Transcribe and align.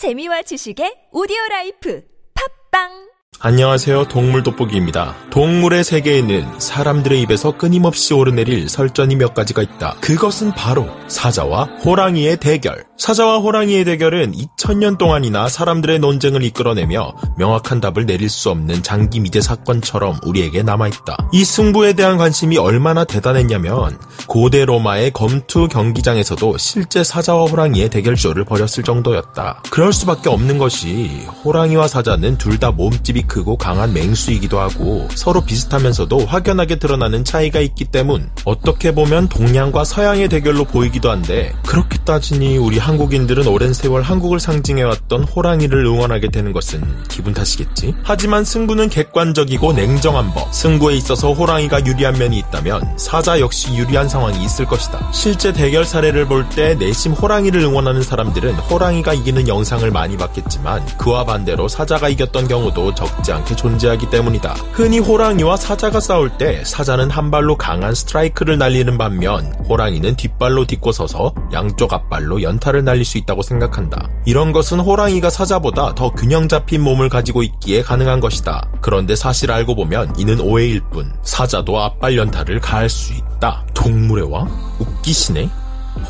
재미와 0.00 0.40
지식의 0.48 1.12
오디오 1.12 1.36
라이프. 1.50 2.00
팟빵 2.32 3.09
안녕하세요. 3.42 4.04
동물 4.08 4.42
돋보기입니다. 4.42 5.16
동물의 5.30 5.82
세계에는 5.82 6.60
사람들의 6.60 7.22
입에서 7.22 7.56
끊임없이 7.56 8.12
오르내릴 8.12 8.68
설전이 8.68 9.16
몇 9.16 9.32
가지가 9.32 9.62
있다. 9.62 9.96
그것은 10.02 10.52
바로 10.52 10.86
사자와 11.08 11.64
호랑이의 11.82 12.36
대결. 12.36 12.84
사자와 12.98 13.38
호랑이의 13.38 13.86
대결은 13.86 14.32
2000년 14.32 14.98
동안이나 14.98 15.48
사람들의 15.48 16.00
논쟁을 16.00 16.42
이끌어내며 16.42 17.14
명확한 17.38 17.80
답을 17.80 18.04
내릴 18.04 18.28
수 18.28 18.50
없는 18.50 18.82
장기 18.82 19.20
미제 19.20 19.40
사건처럼 19.40 20.18
우리에게 20.26 20.62
남아있다. 20.62 21.30
이 21.32 21.42
승부에 21.42 21.94
대한 21.94 22.18
관심이 22.18 22.58
얼마나 22.58 23.04
대단했냐면 23.04 23.98
고대 24.26 24.66
로마의 24.66 25.12
검투 25.12 25.68
경기장에서도 25.68 26.58
실제 26.58 27.02
사자와 27.02 27.46
호랑이의 27.46 27.88
대결쇼를 27.88 28.44
벌였을 28.44 28.84
정도였다. 28.84 29.62
그럴 29.70 29.94
수밖에 29.94 30.28
없는 30.28 30.58
것이 30.58 31.24
호랑이와 31.42 31.88
사자는 31.88 32.36
둘 32.36 32.60
다 32.60 32.70
몸집이 32.70 33.22
크고 33.30 33.56
강한 33.56 33.92
맹수이기도 33.94 34.58
하고 34.58 35.06
서로 35.14 35.40
비슷하면서도 35.42 36.26
확연하게 36.26 36.76
드러나는 36.76 37.24
차이가 37.24 37.60
있기 37.60 37.84
때문 37.84 38.28
어떻게 38.44 38.92
보면 38.92 39.28
동양과 39.28 39.84
서양의 39.84 40.28
대결로 40.28 40.64
보이기도 40.64 41.10
한데 41.10 41.52
그렇게 41.64 41.98
따지니 41.98 42.58
우리 42.58 42.78
한국인들은 42.78 43.46
오랜 43.46 43.72
세월 43.72 44.02
한국을 44.02 44.40
상징해왔던 44.40 45.22
호랑이를 45.24 45.86
응원하게 45.86 46.28
되는 46.30 46.52
것은 46.52 46.82
기분 47.08 47.32
탓이겠지? 47.32 47.94
하지만 48.02 48.44
승부는 48.44 48.88
객관적이고 48.88 49.72
냉정한 49.74 50.34
법. 50.34 50.52
승부에 50.52 50.96
있어서 50.96 51.32
호랑이가 51.32 51.86
유리한 51.86 52.18
면이 52.18 52.36
있다면 52.38 52.98
사자 52.98 53.38
역시 53.38 53.72
유리한 53.76 54.08
상황이 54.08 54.44
있을 54.44 54.66
것이다. 54.66 55.10
실제 55.12 55.52
대결 55.52 55.84
사례를 55.84 56.26
볼 56.26 56.40
때 56.50 56.74
내심 56.74 57.12
호랑이를 57.12 57.60
응원하는 57.60 58.02
사람들은 58.02 58.54
호랑이가 58.54 59.12
이기는 59.14 59.46
영상을 59.46 59.88
많이 59.92 60.16
봤겠지만 60.16 60.84
그와 60.98 61.24
반대로 61.24 61.68
사자가 61.68 62.08
이겼던 62.08 62.48
경우도 62.48 62.94
적지 62.96 63.19
않게 63.28 63.56
존재하기 63.56 64.10
때문이다. 64.10 64.54
흔히 64.72 64.98
호랑이와 64.98 65.56
사자가 65.56 66.00
싸울 66.00 66.30
때 66.38 66.62
사자는 66.64 67.10
한 67.10 67.30
발로 67.30 67.56
강한 67.56 67.94
스트라이크를 67.94 68.58
날리는 68.58 68.96
반면 68.96 69.52
호랑이는 69.68 70.16
뒷발로 70.16 70.66
딛고 70.66 70.92
서서 70.92 71.34
양쪽 71.52 71.92
앞발로 71.92 72.42
연타를 72.42 72.84
날릴 72.84 73.04
수 73.04 73.18
있다고 73.18 73.42
생각한다. 73.42 74.08
이런 74.24 74.52
것은 74.52 74.80
호랑이가 74.80 75.30
사자보다 75.30 75.94
더 75.94 76.10
균형 76.12 76.48
잡힌 76.48 76.82
몸을 76.82 77.08
가지고 77.08 77.42
있기에 77.42 77.82
가능한 77.82 78.20
것이다. 78.20 78.70
그런데 78.80 79.14
사실 79.16 79.52
알고 79.52 79.74
보면 79.76 80.14
이는 80.18 80.40
오해일 80.40 80.80
뿐. 80.90 81.12
사자도 81.22 81.80
앞발 81.80 82.16
연타를 82.16 82.60
가할 82.60 82.88
수 82.88 83.12
있다. 83.12 83.64
동물의 83.74 84.30
왕? 84.30 84.48
웃기시네? 84.78 85.48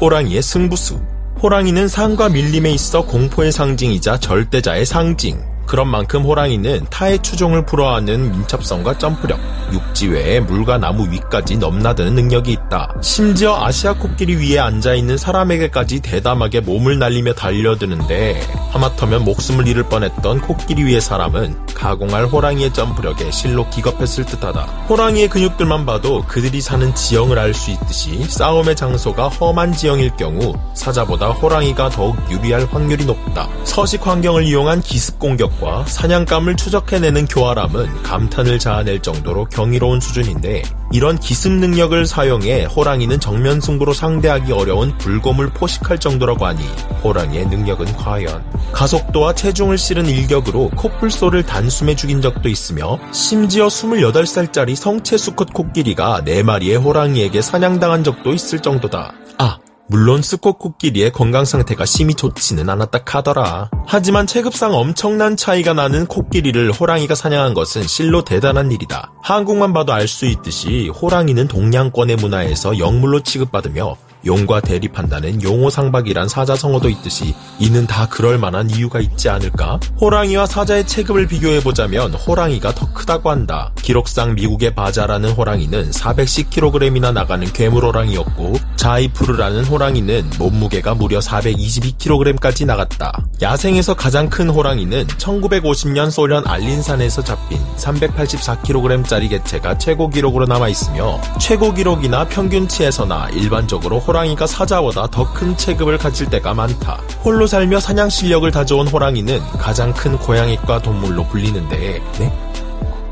호랑이의 0.00 0.42
승부수. 0.42 1.00
호랑이는 1.42 1.88
산과 1.88 2.28
밀림에 2.28 2.70
있어 2.72 3.06
공포의 3.06 3.50
상징이자 3.50 4.18
절대자의 4.18 4.84
상징. 4.84 5.49
그런 5.70 5.86
만큼 5.86 6.24
호랑이는 6.24 6.86
타의 6.90 7.20
추종을 7.22 7.64
불허하는 7.64 8.32
민첩성과 8.32 8.98
점프력, 8.98 9.38
육지 9.72 10.08
외에 10.08 10.40
물과 10.40 10.78
나무 10.78 11.08
위까지 11.08 11.58
넘나드는 11.58 12.12
능력이 12.16 12.50
있다. 12.50 12.92
심지어 13.00 13.54
아시아 13.54 13.92
코끼리 13.92 14.34
위에 14.34 14.58
앉아있는 14.58 15.16
사람에게까지 15.16 16.00
대담하게 16.00 16.62
몸을 16.62 16.98
날리며 16.98 17.34
달려드는데 17.34 18.40
하마터면 18.72 19.22
목숨을 19.22 19.68
잃을 19.68 19.84
뻔했던 19.84 20.40
코끼리 20.40 20.82
위의 20.82 21.00
사람은 21.00 21.66
가공할 21.72 22.26
호랑이의 22.26 22.72
점프력에 22.72 23.30
실로 23.30 23.70
기겁했을 23.70 24.26
듯하다. 24.26 24.62
호랑이의 24.88 25.28
근육들만 25.28 25.86
봐도 25.86 26.24
그들이 26.26 26.60
사는 26.60 26.92
지형을 26.96 27.38
알 27.38 27.54
수 27.54 27.70
있듯이 27.70 28.24
싸움의 28.24 28.74
장소가 28.74 29.28
험한 29.28 29.72
지형일 29.72 30.16
경우 30.16 30.54
사자보다 30.74 31.30
호랑이가 31.30 31.90
더욱 31.90 32.16
유리할 32.28 32.66
확률이 32.70 33.04
높다. 33.04 33.48
서식 33.64 34.06
환경을 34.06 34.44
이용한 34.44 34.80
기습 34.80 35.18
공격 35.18 35.59
과 35.60 35.84
사냥감을 35.84 36.56
추적해내는 36.56 37.26
교활함은 37.26 38.02
감탄을 38.02 38.58
자아낼 38.58 39.00
정도로 39.00 39.44
경이로운 39.46 40.00
수준인데 40.00 40.62
이런 40.90 41.18
기습 41.18 41.52
능력을 41.52 42.06
사용해 42.06 42.64
호랑이는 42.64 43.20
정면 43.20 43.60
승부로 43.60 43.92
상대하기 43.92 44.52
어려운 44.52 44.96
불곰을 44.98 45.50
포식할 45.50 46.00
정도라고 46.00 46.46
하니 46.46 46.64
호랑이의 47.04 47.46
능력은 47.46 47.96
과연 47.96 48.42
가속도와 48.72 49.34
체중을 49.34 49.76
실은 49.76 50.06
일격으로 50.06 50.70
코뿔소를 50.70 51.44
단숨에 51.44 51.94
죽인 51.94 52.22
적도 52.22 52.48
있으며 52.48 52.98
심지어 53.12 53.66
28살짜리 53.68 54.74
성체 54.74 55.18
수컷 55.18 55.52
코끼리가 55.52 56.22
4마리의 56.24 56.82
호랑이에게 56.82 57.42
사냥당한 57.42 58.02
적도 58.02 58.32
있을 58.32 58.60
정도다. 58.60 59.12
아, 59.38 59.58
물론 59.90 60.22
스코 60.22 60.52
코끼리의 60.52 61.10
건강 61.10 61.44
상태가 61.44 61.84
심히 61.84 62.14
좋지는 62.14 62.70
않았다 62.70 63.02
카더라. 63.02 63.70
하지만 63.88 64.24
체급상 64.24 64.72
엄청난 64.72 65.36
차이가 65.36 65.72
나는 65.72 66.06
코끼리를 66.06 66.70
호랑이가 66.70 67.16
사냥한 67.16 67.54
것은 67.54 67.82
실로 67.88 68.22
대단한 68.22 68.70
일이다. 68.70 69.10
한국만 69.20 69.72
봐도 69.72 69.92
알 69.92 70.06
수 70.06 70.26
있듯이 70.26 70.88
호랑이는 70.88 71.48
동양권의 71.48 72.16
문화에서 72.16 72.78
영물로 72.78 73.20
취급받으며 73.20 73.96
용과 74.26 74.60
대립한다는 74.60 75.42
용호상박이란 75.42 76.28
사자성어도 76.28 76.88
있듯이 76.90 77.34
이는 77.58 77.86
다 77.86 78.06
그럴 78.08 78.38
만한 78.38 78.68
이유가 78.68 79.00
있지 79.00 79.28
않을까? 79.28 79.80
호랑이와 80.00 80.46
사자의 80.46 80.86
체급을 80.86 81.26
비교해보자면 81.26 82.14
호랑이가 82.14 82.74
더 82.74 82.92
크다고 82.92 83.30
한다. 83.30 83.72
기록상 83.76 84.34
미국의 84.34 84.74
바자라는 84.74 85.30
호랑이는 85.30 85.90
410kg이나 85.90 87.12
나가는 87.12 87.50
괴물호랑이였고 87.50 88.52
자이푸르라는 88.80 89.66
호랑이는 89.66 90.30
몸무게가 90.38 90.94
무려 90.94 91.18
422kg까지 91.18 92.64
나갔다. 92.64 93.12
야생에서 93.42 93.92
가장 93.92 94.30
큰 94.30 94.48
호랑이는 94.48 95.06
1950년 95.06 96.10
소련 96.10 96.46
알린산에서 96.46 97.22
잡힌 97.22 97.58
384kg짜리 97.76 99.28
개체가 99.28 99.76
최고 99.76 100.08
기록으로 100.08 100.46
남아있으며 100.46 101.20
최고 101.38 101.74
기록이나 101.74 102.26
평균치에서나 102.26 103.28
일반적으로 103.34 103.98
호랑이가 103.98 104.46
사자보다 104.46 105.08
더 105.08 105.30
큰 105.34 105.56
체급을 105.56 105.98
가질 105.98 106.28
때가 106.30 106.54
많다. 106.54 107.00
홀로 107.22 107.46
살며 107.46 107.80
사냥 107.80 108.08
실력을 108.08 108.50
다져온 108.50 108.88
호랑이는 108.88 109.40
가장 109.58 109.92
큰 109.92 110.18
고양이과 110.18 110.82
동물로 110.82 111.24
불리는데, 111.28 112.02
네? 112.18 112.32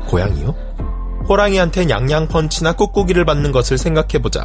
고양이요? 0.07 0.53
호랑이한테 1.29 1.89
양양 1.89 2.27
펀치나 2.27 2.73
꾹꾹이를 2.73 3.23
받는 3.23 3.51
것을 3.51 3.77
생각해보자. 3.77 4.43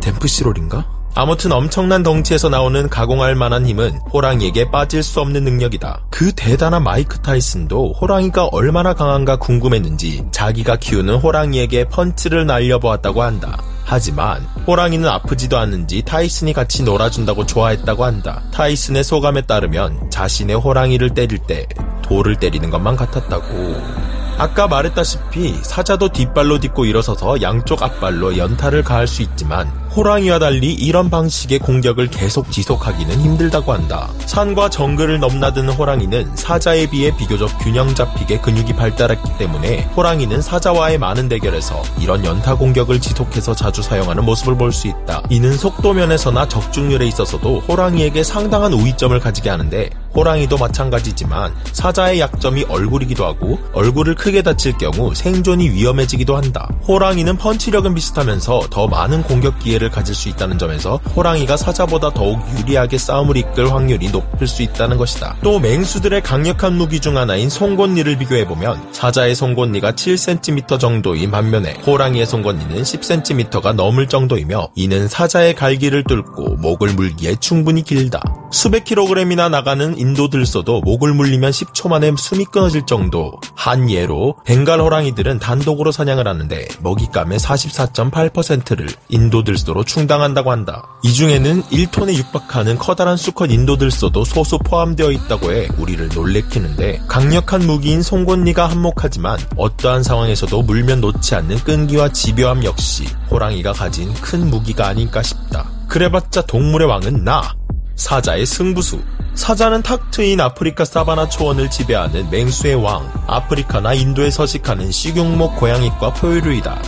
데, 0.00 0.12
댐프시롤인가? 0.12 0.84
아무튼 1.14 1.50
엄청난 1.50 2.02
덩치에서 2.02 2.48
나오는 2.48 2.88
가공할 2.88 3.34
만한 3.34 3.66
힘은 3.66 3.98
호랑이에게 4.12 4.70
빠질 4.70 5.02
수 5.02 5.20
없는 5.20 5.42
능력이다. 5.44 6.02
그 6.08 6.32
대단한 6.32 6.84
마이크 6.84 7.18
타이슨도 7.18 7.94
호랑이가 8.00 8.46
얼마나 8.46 8.94
강한가 8.94 9.36
궁금했는지 9.36 10.24
자기가 10.30 10.76
키우는 10.76 11.16
호랑이에게 11.16 11.86
펀치를 11.86 12.46
날려보았다고 12.46 13.22
한다. 13.22 13.60
하지만 13.84 14.42
호랑이는 14.68 15.08
아프지도 15.08 15.58
않는지 15.58 16.02
타이슨이 16.02 16.52
같이 16.52 16.84
놀아준다고 16.84 17.44
좋아했다고 17.44 18.04
한다. 18.04 18.40
타이슨의 18.52 19.02
소감에 19.02 19.42
따르면 19.42 20.10
자신의 20.10 20.56
호랑이를 20.56 21.10
때릴 21.10 21.38
때 21.38 21.66
돌을 22.02 22.36
때리는 22.36 22.70
것만 22.70 22.94
같았다고. 22.94 24.10
아까 24.38 24.66
말했다시피 24.68 25.58
사자도 25.62 26.12
뒷발로 26.12 26.60
딛고 26.60 26.86
일어서서 26.86 27.42
양쪽 27.42 27.82
앞발로 27.82 28.38
연타를 28.38 28.82
가할 28.82 29.06
수 29.06 29.20
있지만 29.20 29.70
호랑이와 29.96 30.38
달리 30.38 30.72
이런 30.72 31.10
방식의 31.10 31.58
공격을 31.58 32.10
계속 32.10 32.52
지속하기는 32.52 33.20
힘들다고 33.20 33.72
한다. 33.72 34.08
산과 34.26 34.70
정글을 34.70 35.18
넘나드는 35.18 35.72
호랑이는 35.72 36.36
사자에 36.36 36.88
비해 36.88 37.14
비교적 37.16 37.50
균형 37.58 37.92
잡히게 37.92 38.40
근육이 38.40 38.74
발달했기 38.74 39.36
때문에 39.38 39.90
호랑이는 39.96 40.42
사자와의 40.42 40.98
많은 40.98 41.28
대결에서 41.28 41.82
이런 41.98 42.24
연타 42.24 42.54
공격을 42.54 43.00
지속해서 43.00 43.54
자주 43.56 43.82
사용하는 43.82 44.24
모습을 44.24 44.56
볼 44.56 44.70
수 44.70 44.86
있다. 44.86 45.22
이는 45.30 45.56
속도 45.56 45.92
면에서나 45.92 46.46
적중률에 46.46 47.04
있어서도 47.08 47.58
호랑이에게 47.66 48.22
상당한 48.22 48.72
우위점을 48.72 49.18
가지게 49.18 49.50
하는데 49.50 49.90
호랑이도 50.14 50.56
마찬가지지만 50.58 51.52
사자의 51.72 52.20
약점이 52.20 52.66
얼굴이기도 52.68 53.24
하고 53.24 53.58
얼굴을 53.72 54.14
크게 54.14 54.42
다칠 54.42 54.78
경우 54.78 55.12
생존이 55.14 55.70
위험해지기도 55.70 56.36
한다. 56.36 56.68
호랑이는 56.86 57.36
펀치력은 57.36 57.94
비슷하면서 57.94 58.68
더 58.70 58.86
많은 58.86 59.22
공격 59.24 59.58
기회를 59.58 59.79
가질 59.88 60.14
수 60.14 60.28
있다는 60.28 60.58
점에서 60.58 60.96
호랑이가 61.16 61.56
사자보다 61.56 62.12
더욱 62.12 62.40
유리하게 62.58 62.98
싸움을 62.98 63.36
이끌 63.36 63.72
확률이 63.72 64.10
높을 64.10 64.46
수 64.46 64.62
있다는 64.62 64.96
것이다. 64.96 65.36
또 65.42 65.58
맹수들의 65.58 66.20
강력한 66.22 66.74
무기 66.74 67.00
중 67.00 67.16
하나인 67.16 67.48
송곳니를 67.48 68.18
비교해보면 68.18 68.92
사자의 68.92 69.34
송곳니가 69.34 69.92
7cm 69.92 70.78
정도인 70.78 71.30
반면에 71.30 71.74
호랑이의 71.86 72.26
송곳니는 72.26 72.82
10cm가 72.82 73.74
넘을 73.74 74.08
정도이며 74.08 74.70
이는 74.74 75.08
사자의 75.08 75.54
갈기를 75.54 76.04
뚫고 76.04 76.56
목을 76.56 76.94
물기에 76.94 77.36
충분히 77.36 77.82
길다. 77.82 78.20
수백 78.52 78.84
킬로그램이나 78.84 79.48
나가는 79.48 79.96
인도 79.96 80.28
들소도 80.28 80.80
목을 80.80 81.14
물리면 81.14 81.52
10초 81.52 81.88
만에 81.88 82.12
숨이 82.16 82.46
끊어질 82.46 82.84
정도. 82.84 83.32
한 83.54 83.88
예로 83.88 84.36
벵갈 84.44 84.80
호랑이들은 84.80 85.38
단독으로 85.38 85.92
사냥을 85.92 86.26
하는데 86.26 86.66
먹잇감의 86.80 87.38
44.8%를 87.38 88.88
인도 89.08 89.44
들소로 89.44 89.84
충당한다고 89.84 90.50
한다. 90.50 90.88
이 91.04 91.12
중에는 91.12 91.62
1톤에 91.62 92.14
육박하는 92.14 92.78
커다란 92.78 93.16
수컷 93.16 93.50
인도 93.52 93.76
들소도 93.76 94.24
소수 94.24 94.58
포함되어 94.58 95.12
있다고 95.12 95.52
해 95.52 95.68
우리를 95.78 96.08
놀래키는데 96.12 97.02
강력한 97.06 97.66
무기인 97.66 98.02
송곳니가 98.02 98.66
한몫하지만 98.66 99.38
어떠한 99.56 100.02
상황에서도 100.02 100.62
물면 100.62 101.00
놓지 101.00 101.36
않는 101.36 101.58
끈기와 101.58 102.08
집요함 102.08 102.64
역시 102.64 103.06
호랑이가 103.30 103.72
가진 103.72 104.12
큰 104.14 104.50
무기가 104.50 104.88
아닐까 104.88 105.22
싶다. 105.22 105.70
그래봤자 105.88 106.42
동물의 106.42 106.88
왕은 106.88 107.24
나. 107.24 107.54
사자의 108.00 108.46
승부수. 108.46 108.98
사자는 109.34 109.82
탁 109.82 110.10
트인 110.10 110.40
아프리카 110.40 110.86
사바나 110.86 111.28
초원을 111.28 111.70
지배하는 111.70 112.30
맹수의 112.30 112.76
왕, 112.76 113.12
아프리카나 113.26 113.92
인도에 113.92 114.30
서식하는 114.30 114.90
식용목 114.90 115.56
고양이과 115.56 116.14
포유류이다. 116.14 116.82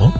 어? 0.00 0.12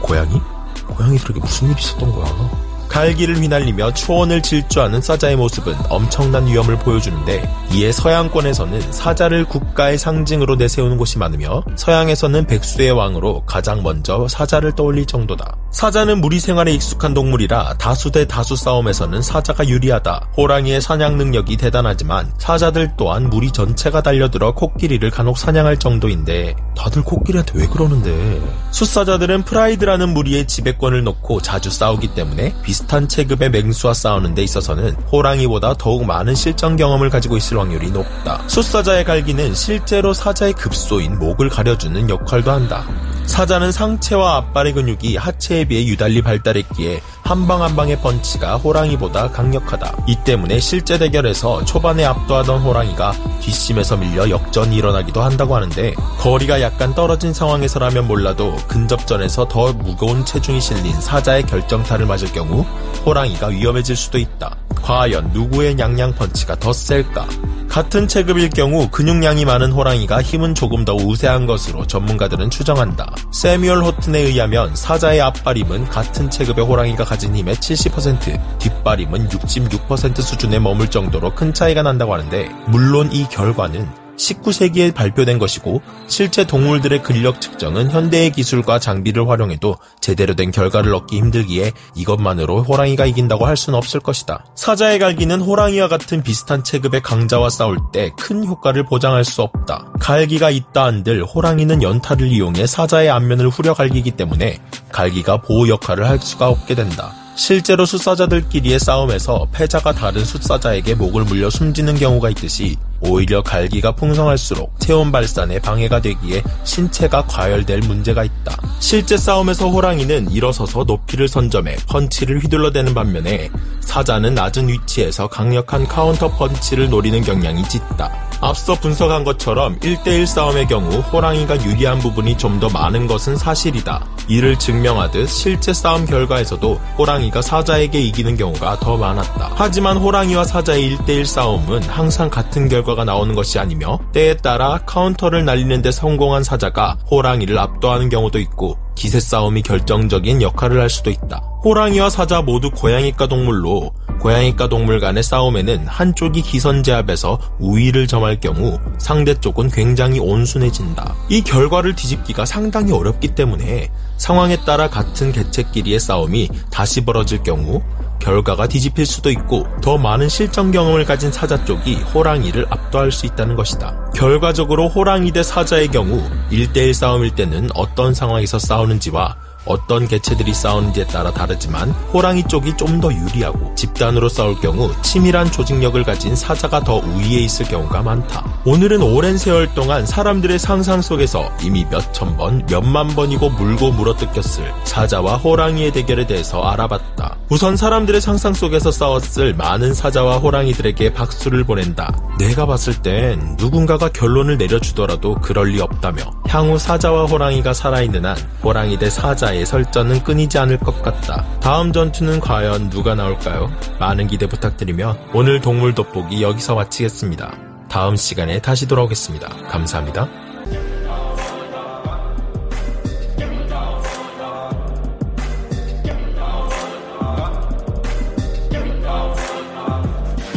고양이? 0.00 0.40
고양이들에게 0.86 1.40
무슨 1.40 1.70
일이 1.70 1.80
있었던 1.80 2.12
거야? 2.12 2.63
갈기를 2.94 3.38
휘날리며 3.38 3.92
초원을 3.94 4.40
질주하는 4.40 5.02
사자의 5.02 5.34
모습은 5.34 5.74
엄청난 5.88 6.46
위험을 6.46 6.78
보여주는데 6.78 7.42
이에 7.72 7.90
서양권에서는 7.90 8.92
사자를 8.92 9.46
국가의 9.46 9.98
상징으로 9.98 10.54
내세우는 10.54 10.96
곳이 10.96 11.18
많으며 11.18 11.64
서양에서는 11.74 12.46
백수의 12.46 12.92
왕으로 12.92 13.44
가장 13.46 13.82
먼저 13.82 14.28
사자를 14.28 14.76
떠올릴 14.76 15.06
정도다. 15.06 15.56
사자는 15.72 16.20
무리 16.20 16.38
생활에 16.38 16.72
익숙한 16.72 17.14
동물이라 17.14 17.78
다수 17.78 18.12
대 18.12 18.28
다수 18.28 18.54
싸움에서는 18.54 19.22
사자가 19.22 19.66
유리하다. 19.66 20.28
호랑이의 20.36 20.80
사냥 20.80 21.16
능력이 21.16 21.56
대단하지만 21.56 22.32
사자들 22.38 22.92
또한 22.96 23.28
무리 23.28 23.50
전체가 23.50 24.02
달려들어 24.02 24.54
코끼리를 24.54 25.10
간혹 25.10 25.36
사냥할 25.36 25.80
정도인데 25.80 26.54
다들 26.76 27.02
코끼리한테 27.02 27.58
왜 27.58 27.66
그러는데? 27.66 28.40
숫사자들은 28.70 29.42
프라이드라는 29.42 30.14
무리의 30.14 30.46
지배권을 30.46 31.02
놓고 31.02 31.42
자주 31.42 31.70
싸우기 31.70 32.14
때문에 32.14 32.54
비슷 32.62 32.83
한 32.92 33.08
체급의 33.08 33.50
맹수와 33.50 33.94
싸우는 33.94 34.34
데 34.34 34.42
있어서는 34.42 34.94
호랑이보다 35.10 35.74
더욱 35.74 36.04
많은 36.04 36.34
실전 36.34 36.76
경험을 36.76 37.10
가지고 37.10 37.36
있을 37.36 37.58
확률이 37.58 37.90
높다. 37.90 38.42
숫사자의 38.46 39.04
갈기는 39.04 39.54
실제로 39.54 40.12
사자의 40.12 40.52
급소인 40.52 41.18
목을 41.18 41.48
가려주는 41.48 42.08
역할도 42.08 42.50
한다. 42.50 42.84
사자는 43.26 43.72
상체와 43.72 44.36
앞발의 44.36 44.74
근육이 44.74 45.16
하체에 45.16 45.64
비해 45.64 45.86
유달리 45.86 46.22
발달했기에 46.22 47.00
한 47.24 47.46
방 47.46 47.62
한 47.62 47.74
방의 47.74 47.98
펀치가 48.00 48.56
호랑이보다 48.56 49.30
강력하다. 49.30 49.96
이 50.06 50.14
때문에 50.24 50.60
실제 50.60 50.98
대결에서 50.98 51.64
초반에 51.64 52.04
압도하던 52.04 52.60
호랑이가 52.60 53.12
뒷심에서 53.40 53.96
밀려 53.96 54.28
역전이 54.28 54.76
일어나기도 54.76 55.22
한다고 55.22 55.56
하는데 55.56 55.94
거리가 56.18 56.60
약간 56.60 56.94
떨어진 56.94 57.32
상황에서라면 57.32 58.06
몰라도 58.06 58.54
근접전에서 58.68 59.48
더 59.48 59.72
무거운 59.72 60.24
체중이 60.24 60.60
실린 60.60 60.92
사자의 61.00 61.44
결정타를 61.46 62.04
맞을 62.06 62.30
경우 62.32 62.62
호랑이가 63.06 63.46
위험해질 63.48 63.96
수도 63.96 64.18
있다. 64.18 64.54
과연 64.82 65.30
누구의 65.32 65.76
냥냥 65.76 66.12
펀치가 66.14 66.54
더 66.56 66.74
셀까? 66.74 67.26
같은 67.74 68.06
체급일 68.06 68.50
경우 68.50 68.88
근육량이 68.88 69.44
많은 69.44 69.72
호랑이가 69.72 70.22
힘은 70.22 70.54
조금 70.54 70.84
더 70.84 70.94
우세한 70.94 71.46
것으로 71.46 71.84
전문가들은 71.88 72.48
추정한다. 72.48 73.12
세뮤얼 73.32 73.82
호튼에 73.82 74.20
의하면 74.20 74.76
사자의 74.76 75.20
앞발임은 75.20 75.86
같은 75.86 76.30
체급의 76.30 76.64
호랑이가 76.64 77.02
가진 77.02 77.34
힘의 77.34 77.56
70%, 77.56 78.60
뒷발임은 78.60 79.28
66% 79.28 80.22
수준에 80.22 80.60
머물 80.60 80.88
정도로 80.88 81.34
큰 81.34 81.52
차이가 81.52 81.82
난다고 81.82 82.14
하는데 82.14 82.48
물론 82.68 83.10
이 83.10 83.28
결과는 83.28 84.03
19세기에 84.16 84.94
발표된 84.94 85.38
것이고 85.38 85.82
실제 86.06 86.44
동물들의 86.46 87.02
근력 87.02 87.40
측정은 87.40 87.90
현대의 87.90 88.30
기술과 88.32 88.78
장비를 88.78 89.28
활용해도 89.28 89.76
제대로 90.00 90.34
된 90.34 90.50
결과를 90.50 90.94
얻기 90.94 91.16
힘들기에 91.16 91.72
이것만으로 91.94 92.62
호랑이가 92.62 93.06
이긴다고 93.06 93.46
할 93.46 93.56
수는 93.56 93.76
없을 93.76 94.00
것이다. 94.00 94.44
사자의 94.54 94.98
갈기는 94.98 95.40
호랑이와 95.40 95.88
같은 95.88 96.22
비슷한 96.22 96.64
체급의 96.64 97.02
강자와 97.02 97.50
싸울 97.50 97.78
때 97.92 98.10
큰 98.16 98.44
효과를 98.46 98.84
보장할 98.84 99.24
수 99.24 99.42
없다. 99.42 99.92
갈기가 100.00 100.50
있다 100.50 100.84
한들 100.84 101.24
호랑이는 101.24 101.82
연타를 101.82 102.28
이용해 102.28 102.66
사자의 102.66 103.10
앞면을 103.10 103.48
후려 103.48 103.74
갈기기 103.74 104.12
때문에 104.12 104.58
갈기가 104.92 105.38
보호 105.42 105.68
역할을 105.68 106.08
할 106.08 106.18
수가 106.18 106.48
없게 106.48 106.74
된다. 106.74 107.12
실제로 107.36 107.84
숫사자들끼리의 107.84 108.78
싸움에서 108.78 109.46
패자가 109.52 109.92
다른 109.92 110.24
숫사자에게 110.24 110.94
목을 110.94 111.24
물려 111.24 111.50
숨지는 111.50 111.96
경우가 111.96 112.30
있듯이 112.30 112.76
오히려 113.06 113.42
갈기가 113.42 113.92
풍성할수록 113.92 114.78
체온 114.80 115.12
발산에 115.12 115.58
방해가 115.58 116.00
되기에 116.00 116.42
신체가 116.64 117.26
과열될 117.26 117.80
문제가 117.80 118.24
있다. 118.24 118.56
실제 118.80 119.16
싸움에서 119.16 119.68
호랑이는 119.68 120.30
일어서서 120.30 120.84
높이를 120.84 121.28
선점해 121.28 121.76
펀치를 121.88 122.42
휘둘러대는 122.42 122.94
반면에 122.94 123.50
사자는 123.80 124.34
낮은 124.34 124.68
위치에서 124.68 125.28
강력한 125.28 125.86
카운터 125.86 126.28
펀치를 126.30 126.88
노리는 126.90 127.20
경향이 127.22 127.68
짙다. 127.68 128.23
앞서 128.44 128.74
분석한 128.74 129.24
것처럼 129.24 129.78
1대1 129.80 130.26
싸움의 130.26 130.66
경우 130.66 130.90
호랑이가 131.00 131.64
유리한 131.64 131.98
부분이 131.98 132.36
좀 132.38 132.54
더 132.54 132.68
많은 132.68 133.08
것은 133.08 133.36
사실이다. 133.36 134.06
이를 134.28 134.56
증명하듯 134.56 135.28
실제 135.28 135.72
싸움 135.72 136.04
결과에서도 136.06 136.80
호랑이가 136.96 137.42
사자에게 137.42 138.00
이기는 138.00 138.36
경우가 138.36 138.78
더 138.78 138.96
많았다. 138.96 139.50
하지만 139.56 139.96
호랑이와 139.96 140.44
사자의 140.44 140.96
1대1 140.96 141.24
싸움은 141.24 141.82
항상 141.82 142.30
같은 142.30 142.68
결과가 142.68 143.04
나오는 143.04 143.34
것이 143.34 143.58
아니며 143.58 143.98
때에 144.12 144.36
따라 144.36 144.78
카운터를 144.86 145.44
날리는 145.44 145.82
데 145.82 145.90
성공한 145.90 146.44
사자가 146.44 146.96
호랑이를 147.10 147.58
압도하는 147.58 148.08
경우도 148.08 148.38
있고 148.38 148.78
기세 148.94 149.18
싸움이 149.18 149.62
결정적인 149.62 150.42
역할을 150.42 150.80
할 150.80 150.88
수도 150.88 151.10
있다. 151.10 151.42
호랑이와 151.64 152.08
사자 152.08 152.40
모두 152.40 152.70
고양이과 152.70 153.26
동물로 153.26 153.90
고양이과 154.20 154.68
동물 154.68 155.00
간의 155.00 155.22
싸움에는 155.22 155.86
한쪽이 155.86 156.42
기선제압에서 156.42 157.38
우위를 157.58 158.06
점할 158.06 158.40
경우 158.40 158.78
상대 158.98 159.34
쪽은 159.34 159.70
굉장히 159.70 160.18
온순해진다. 160.18 161.14
이 161.28 161.42
결과를 161.42 161.94
뒤집기가 161.94 162.44
상당히 162.44 162.92
어렵기 162.92 163.28
때문에 163.28 163.90
상황에 164.16 164.56
따라 164.64 164.88
같은 164.88 165.32
개체끼리의 165.32 166.00
싸움이 166.00 166.48
다시 166.70 167.04
벌어질 167.04 167.42
경우 167.42 167.82
결과가 168.20 168.66
뒤집힐 168.66 169.04
수도 169.04 169.30
있고 169.30 169.66
더 169.82 169.98
많은 169.98 170.30
실전 170.30 170.70
경험을 170.70 171.04
가진 171.04 171.30
사자 171.30 171.62
쪽이 171.62 171.96
호랑이를 171.96 172.66
압도할 172.70 173.12
수 173.12 173.26
있다는 173.26 173.54
것이다. 173.54 174.12
결과적으로 174.14 174.88
호랑이 174.88 175.30
대 175.32 175.42
사자의 175.42 175.88
경우 175.88 176.22
1대1 176.50 176.94
싸움일 176.94 177.34
때는 177.34 177.68
어떤 177.74 178.14
상황에서 178.14 178.58
싸우는지와 178.58 179.36
어떤 179.66 180.06
개체들이 180.08 180.52
싸우는지에 180.54 181.06
따라 181.06 181.30
다르지만 181.32 181.90
호랑이 182.12 182.44
쪽이 182.48 182.76
좀 182.76 182.94
더 183.00 183.12
유리하고 183.12 183.74
집단으로 183.74 184.28
싸울 184.28 184.60
경우 184.60 184.90
치밀한 185.02 185.50
조직력을 185.50 186.02
가진 186.04 186.36
사자가 186.36 186.84
더 186.84 186.96
우위에 186.96 187.40
있을 187.40 187.66
경우가 187.66 188.02
많다. 188.02 188.44
오늘은 188.66 189.02
오랜 189.02 189.36
세월 189.36 189.74
동안 189.74 190.06
사람들의 190.06 190.58
상상 190.58 191.02
속에서 191.02 191.52
이미 191.62 191.84
몇천 191.90 192.38
번, 192.38 192.64
몇만 192.66 193.08
번이고 193.08 193.50
물고 193.50 193.92
물어뜯겼을 193.92 194.72
사자와 194.84 195.36
호랑이의 195.36 195.92
대결에 195.92 196.26
대해서 196.26 196.62
알아봤다. 196.62 197.36
우선 197.50 197.76
사람들의 197.76 198.22
상상 198.22 198.54
속에서 198.54 198.90
싸웠을 198.90 199.52
많은 199.52 199.92
사자와 199.92 200.38
호랑이들에게 200.38 201.12
박수를 201.12 201.64
보낸다. 201.64 202.18
내가 202.38 202.64
봤을 202.64 203.02
땐 203.02 203.54
누군가가 203.58 204.08
결론을 204.08 204.56
내려주더라도 204.56 205.34
그럴 205.42 205.68
리 205.68 205.82
없다며 205.82 206.22
향후 206.48 206.78
사자와 206.78 207.26
호랑이가 207.26 207.74
살아있는 207.74 208.24
한 208.24 208.34
호랑이 208.62 208.98
대 208.98 209.10
사자의 209.10 209.66
설전은 209.66 210.24
끊이지 210.24 210.56
않을 210.56 210.78
것 210.78 211.02
같다. 211.02 211.44
다음 211.60 211.92
전투는 211.92 212.40
과연 212.40 212.88
누가 212.88 213.14
나올까요? 213.14 213.70
많은 214.00 214.26
기대 214.26 214.46
부탁드리며 214.46 215.18
오늘 215.34 215.60
동물 215.60 215.94
돋보기 215.94 216.42
여기서 216.42 216.74
마치겠습니다. 216.76 217.73
다음 217.94 218.16
시간에 218.16 218.60
다시 218.60 218.88
돌아오겠습니다. 218.88 219.46
감사합니다. 219.68 220.43